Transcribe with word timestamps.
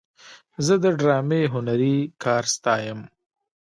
زه 0.65 0.73
د 0.83 0.85
ډرامې 0.99 1.43
هنري 1.53 1.97
کار 2.23 2.43
ستایم. 2.55 2.99